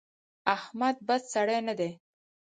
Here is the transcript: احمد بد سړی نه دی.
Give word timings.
احمد 0.55 0.95
بد 1.07 1.21
سړی 1.33 1.59
نه 1.67 1.73
دی. 1.79 1.89